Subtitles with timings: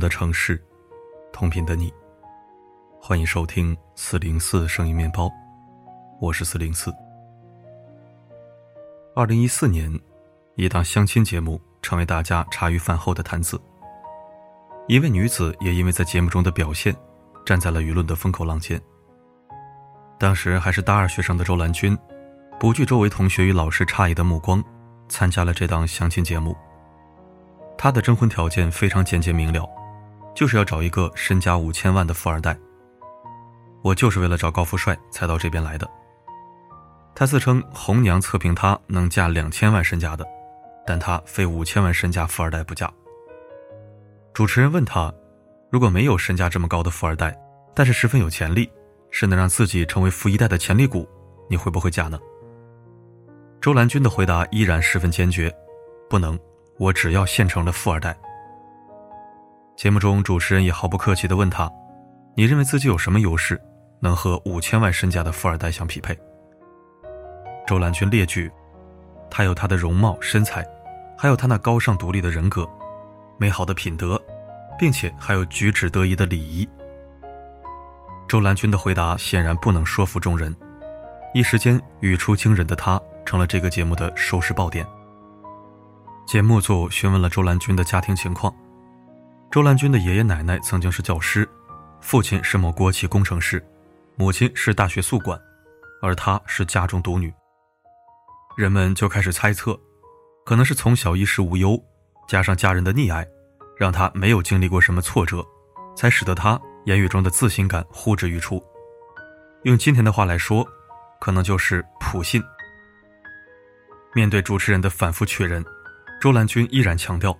[0.00, 0.60] 的城市，
[1.30, 1.92] 同频的你，
[2.98, 5.30] 欢迎收听四零四声音面包，
[6.18, 6.90] 我是四零四。
[9.14, 9.92] 二零一四年，
[10.56, 13.60] 一档相亲节目成为大家茶余饭后的谈资。
[14.88, 16.96] 一位女子也因为在节目中的表现，
[17.44, 18.80] 站在了舆论的风口浪尖。
[20.18, 21.96] 当时还是大二学生的周兰君，
[22.58, 24.64] 不惧周围同学与老师诧异的目光，
[25.10, 26.56] 参加了这档相亲节目。
[27.76, 29.68] 他的征婚条件非常简洁明了，
[30.34, 32.56] 就是要找一个身家五千万的富二代。
[33.82, 35.88] 我就是为了找高富帅才到这边来的。
[37.14, 40.26] 他自称红娘测评他能嫁两千万身家的，
[40.86, 42.90] 但他非五千万身家富二代不嫁。
[44.32, 45.12] 主持人问他，
[45.70, 47.36] 如果没有身价这么高的富二代，
[47.74, 48.70] 但是十分有潜力，
[49.10, 51.08] 是能让自己成为富一代的潜力股，
[51.48, 52.18] 你会不会嫁呢？
[53.60, 55.54] 周兰君的回答依然十分坚决，
[56.08, 56.38] 不能。
[56.78, 58.18] 我只要现成的富二代。
[59.80, 61.66] 节目中，主持人也毫不客气地问他
[62.36, 63.58] ：“你认为自己有什么优势，
[63.98, 66.14] 能和五千万身价的富二代相匹配？”
[67.66, 68.52] 周兰君列举：
[69.30, 70.62] 他有他的容貌、身材，
[71.16, 72.68] 还有他那高尚独立的人格、
[73.38, 74.20] 美好的品德，
[74.78, 76.68] 并且还有举止得宜的礼仪。
[78.28, 80.54] 周兰君的回答显然不能说服众人，
[81.32, 84.86] 一时间语出惊人的他成了这个节目的收视爆点。
[86.26, 88.54] 节目组询问了周兰君的家庭情况。
[89.50, 91.48] 周兰君的爷爷奶奶曾经是教师，
[92.00, 93.60] 父亲是某国企工程师，
[94.14, 95.36] 母亲是大学宿管，
[96.00, 97.34] 而她是家中独女。
[98.56, 99.76] 人们就开始猜测，
[100.46, 101.76] 可能是从小衣食无忧，
[102.28, 103.26] 加上家人的溺爱，
[103.76, 105.44] 让她没有经历过什么挫折，
[105.96, 108.64] 才使得她言语中的自信感呼之欲出。
[109.64, 110.64] 用今天的话来说，
[111.20, 112.40] 可能就是普信。
[114.14, 115.64] 面对主持人的反复确认。
[116.20, 117.36] 周兰君依然强调，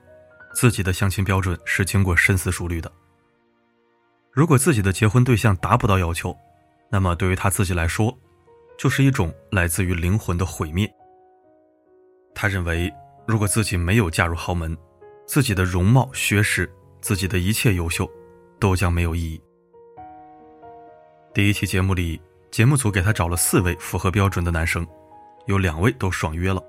[0.52, 2.90] 自己的相亲标准是经过深思熟虑的。
[4.32, 6.36] 如果自己的结婚对象达不到要求，
[6.90, 8.16] 那么对于他自己来说，
[8.78, 10.88] 就是一种来自于灵魂的毁灭。
[12.34, 12.92] 他认为，
[13.26, 14.76] 如果自己没有嫁入豪门，
[15.26, 18.08] 自己的容貌、学识、自己的一切优秀，
[18.58, 19.40] 都将没有意义。
[21.34, 24.86] 第一期节目里，节目组给他找了四位符合标准的男生，
[25.46, 26.62] 有两位都爽约了。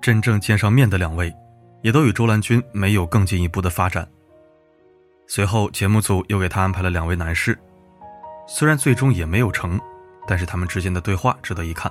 [0.00, 1.34] 真正见上面的两位，
[1.82, 4.08] 也都与周兰君没有更进一步的发展。
[5.26, 7.58] 随后，节目组又给他安排了两位男士，
[8.46, 9.80] 虽然最终也没有成，
[10.26, 11.90] 但是他们之间的对话值得一看。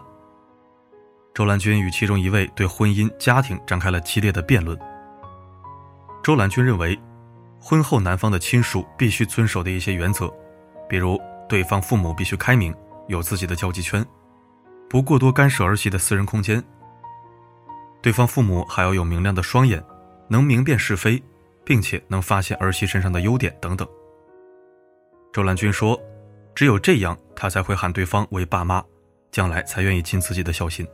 [1.34, 4.78] 周兰君与其中一位对婚姻家庭展开了激烈的辩论。
[6.22, 7.00] 周兰君认为，
[7.60, 10.32] 婚后男方的亲属必须遵守的一些原则，
[10.90, 12.76] 比如对方父母必须开明，
[13.08, 14.06] 有自己的交际圈，
[14.90, 16.64] 不过多干涉儿媳的私人空间。
[18.02, 19.84] 对方父母还要有明亮的双眼，
[20.28, 21.22] 能明辨是非，
[21.64, 23.88] 并且能发现儿媳身上的优点等等。
[25.32, 26.00] 周兰君说
[26.56, 28.84] ：“只有这样，他才会喊对方为爸妈，
[29.32, 30.88] 将来才愿意尽自己的孝心。”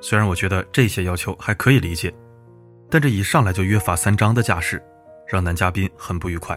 [0.00, 2.14] 虽然我觉得这些要求还可以理解，
[2.88, 4.82] 但这一上来就约法三章的架势，
[5.26, 6.56] 让男嘉宾很不愉快。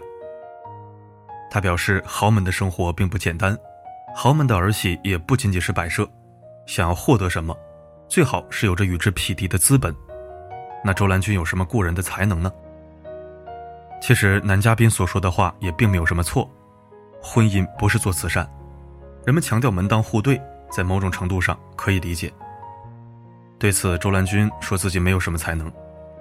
[1.50, 3.58] 他表示，豪门的生活并不简单，
[4.14, 6.08] 豪门的儿媳也不仅仅是摆设，
[6.66, 7.56] 想要获得什么。
[8.08, 9.94] 最好是有着与之匹敌的资本，
[10.82, 12.50] 那周兰君有什么过人的才能呢？
[14.00, 16.50] 其实男嘉宾所说的话也并没有什么错，
[17.22, 18.48] 婚姻不是做慈善，
[19.26, 22.32] 人们强调门当户对，在某种程度上可以理解。
[23.58, 25.70] 对此，周兰君说自己没有什么才能，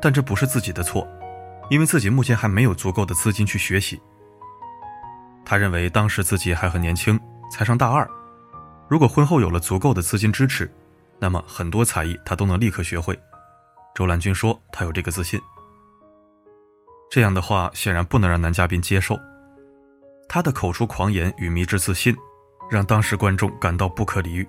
[0.01, 1.07] 但这不是自己的错，
[1.69, 4.01] 因为自己目前还没有足够的资金去学习。
[5.45, 7.17] 他认为当时自己还很年轻，
[7.49, 8.05] 才上大二，
[8.89, 10.69] 如果婚后有了足够的资金支持。
[11.19, 13.17] 那么很多才艺他都能立刻学会。
[13.95, 15.39] 周兰君说他有这个自信。
[17.09, 19.17] 这样的话显然不能让男嘉宾接受。
[20.29, 22.15] 他的口出狂言与迷之自信，
[22.69, 24.47] 让当时观众感到不可理喻。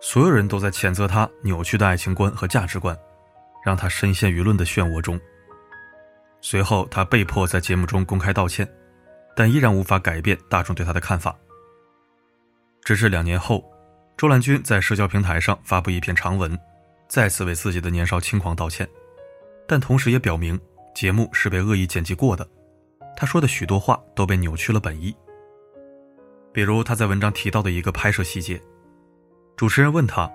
[0.00, 2.96] 所有人都在谴责他扭曲的爱情观和价值观，
[3.64, 5.20] 让他深陷舆论的漩涡中。
[6.40, 8.68] 随后他被迫在节目中公开道歉，
[9.36, 11.36] 但依然无法改变大众对他的看法。
[12.84, 13.71] 直至两年后。
[14.22, 16.56] 周兰君在社交平台上发布一篇长文，
[17.08, 18.88] 再次为自己的年少轻狂道歉，
[19.66, 20.56] 但同时也表明
[20.94, 22.48] 节目是被恶意剪辑过的，
[23.16, 25.12] 他说的许多话都被扭曲了本意。
[26.52, 28.62] 比如他在文章提到的一个拍摄细节，
[29.56, 30.30] 主持人问他：“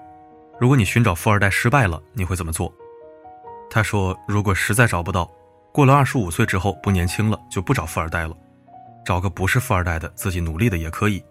[0.60, 2.70] 如果你寻找富二代失败了，你会怎么做？”
[3.72, 5.32] 他说：“如果实在找不到，
[5.72, 8.36] 过了二十五岁之后不年轻了，就不找富二代了，
[9.06, 11.24] 找个不是富二代的，自己努力的也可以。”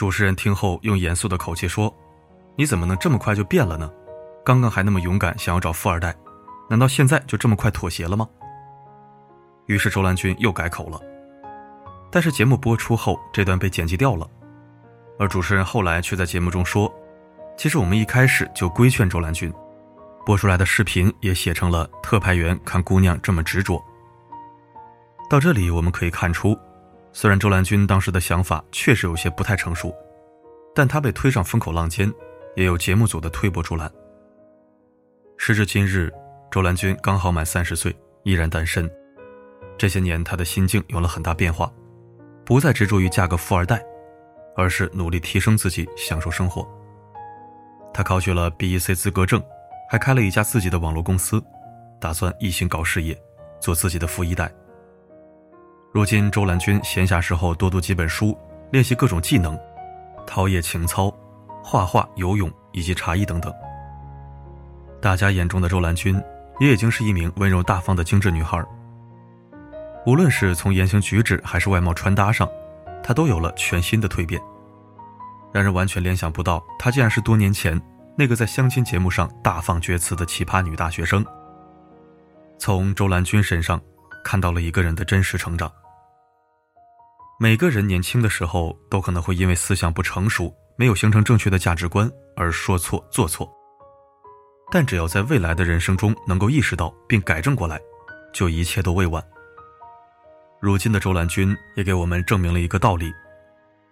[0.00, 1.94] 主持人听后用严肃的口气说
[2.56, 3.92] ：“你怎么能这么快就变了呢？
[4.42, 6.16] 刚刚还那么勇敢，想要找富二代，
[6.70, 8.26] 难道现在就这么快妥协了吗？”
[9.68, 10.98] 于是周兰君又改口了。
[12.10, 14.26] 但是节目播出后，这段被剪辑掉了，
[15.18, 16.90] 而主持人后来却在节目中说
[17.58, 19.52] ：“其实我们一开始就规劝周兰君，
[20.24, 23.78] 播出来的视频也写成了特派员看姑娘这么执着。”
[25.28, 26.58] 到这里我们可以看出，
[27.12, 29.94] 虽然周兰君当时的想法确实有些不太成熟，
[30.74, 32.12] 但她被推上风口浪尖，
[32.56, 33.90] 也有节目组的推波助澜。
[35.36, 36.12] 时至今日，
[36.50, 38.90] 周兰君刚好满三十岁，依然单身。
[39.76, 41.72] 这些年，她的心境有了很大变化。
[42.44, 43.80] 不再执着于嫁个富二代，
[44.56, 46.68] 而是努力提升自己，享受生活。
[47.92, 49.42] 他考取了 BEC 资格证，
[49.88, 51.42] 还开了一家自己的网络公司，
[52.00, 53.16] 打算一心搞事业，
[53.60, 54.50] 做自己的富一代。
[55.92, 58.38] 如今，周兰君闲暇时候多读几本书，
[58.70, 59.58] 练习各种技能，
[60.24, 61.12] 陶冶情操，
[61.64, 63.52] 画画、游泳以及茶艺等等。
[65.02, 66.22] 大家眼中的周兰君，
[66.60, 68.64] 也已经是一名温柔大方的精致女孩。
[70.06, 72.48] 无论是从言行举止还是外貌穿搭上，
[73.02, 74.40] 她都有了全新的蜕变，
[75.52, 77.80] 让人完全联想不到她竟然是多年前
[78.16, 81.26] 那个在相亲节目上大放厥词的奇葩女大学生。
[82.58, 83.80] 从周兰君身上
[84.24, 85.70] 看到了一个人的真实成长。
[87.38, 93.50] 每个人年轻的时候都可能会因为思想不成熟，没有形成正确的价值观而说错做错，
[94.70, 97.80] 但只要在未来的人生中能够意识到并改正过来，
[98.32, 99.24] 就一切都未晚。
[100.60, 103.10] 如今的周兰君也给我们证明了一个道理：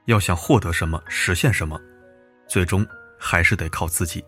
[0.04, 1.80] 要想获得什么、实现什么，
[2.46, 2.86] 最终
[3.18, 4.22] 还是得靠自己。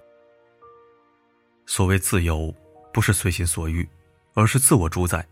[1.67, 2.55] 所谓自由，
[2.91, 3.87] 不是随心所欲，
[4.33, 5.23] 而是自我主宰。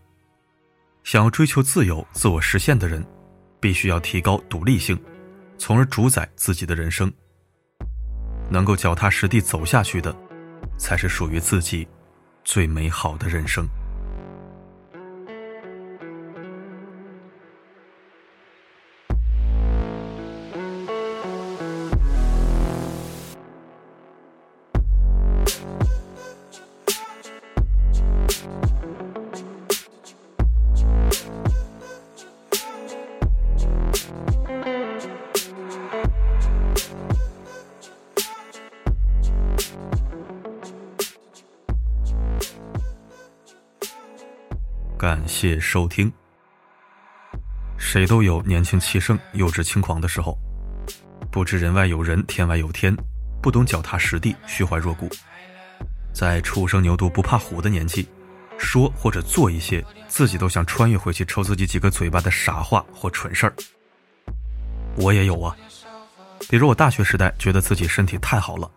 [1.03, 3.05] 想要追求自由、自我实现的人，
[3.59, 4.99] 必须要提高独立性，
[5.57, 7.11] 从而主宰自己的人生。
[8.49, 10.15] 能够脚踏实地走下去的，
[10.77, 11.87] 才是属于自己
[12.43, 13.67] 最美好的人生。
[44.99, 46.11] 感谢收听。
[47.77, 50.37] 谁都有年轻气盛、幼稚轻狂的时候，
[51.31, 52.93] 不知人外有人，天外有天，
[53.41, 55.07] 不懂脚踏实地，虚怀若谷，
[56.11, 58.09] 在初生牛犊不怕虎的年纪，
[58.57, 63.53] 说或者做一些自己都想穿越回去抽自己几个嘴巴的傻话或蠢事儿。
[64.97, 65.55] 我也有啊，
[66.49, 68.69] 比如我大学时代觉得自己身体太好了，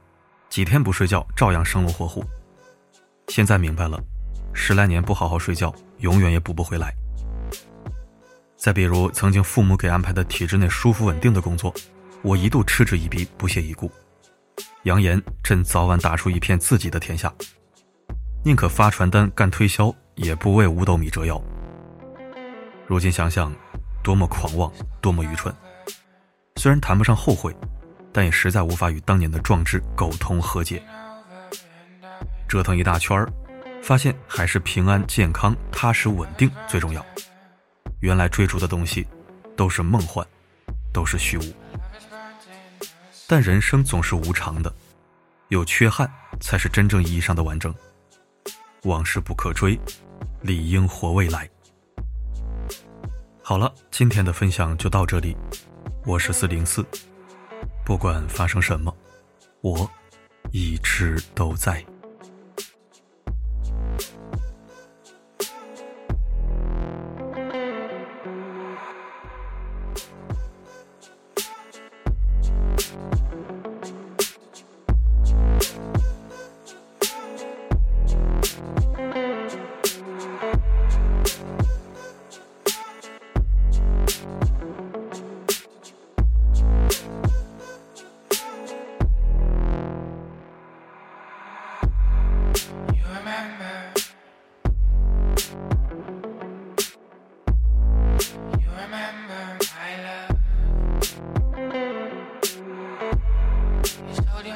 [0.49, 2.25] 几天不睡觉照样生龙活虎，
[3.27, 4.01] 现在明白了。
[4.55, 6.95] 十来年不好好睡觉，永远也补不回来。
[8.57, 11.75] 再比如，曾经父母给安排的体制内舒服稳定的工作，
[12.23, 13.91] 我一度嗤之以鼻，不屑一顾，
[14.85, 17.33] 扬言朕早晚打出一片自己的天下，
[18.45, 21.43] 宁可发传单干推销，也不为五斗米折腰。
[22.87, 23.53] 如今想想，
[24.03, 25.53] 多么狂妄，多么愚蠢！
[26.57, 27.53] 虽然谈不上后悔，
[28.13, 30.81] 但也实在无法与当年的壮志苟同和解。
[32.47, 33.27] 折腾一大圈。
[33.83, 37.05] 发现还是平安、健康、踏实、稳定最重要。
[38.01, 39.07] 原来追逐的东西
[39.57, 40.27] 都是梦幻，
[40.93, 41.43] 都是虚无。
[43.27, 44.73] 但人生总是无常的，
[45.49, 46.11] 有缺憾
[46.41, 47.75] 才是真正意义上的完整。
[48.85, 49.79] 往事不可追，
[50.41, 51.49] 理应活未来。
[53.43, 55.37] 好了，今天的分享就到这里。
[56.05, 56.85] 我是四零四，
[57.85, 58.97] 不管发生什么，
[59.61, 59.91] 我
[60.53, 61.85] 一直都在。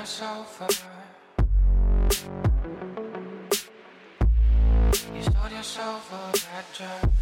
[0.06, 0.68] us over.
[5.12, 7.12] You sold yourself a bad job.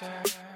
[0.00, 0.53] doctor.